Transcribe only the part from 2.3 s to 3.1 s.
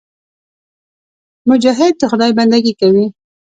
بندګي کوي.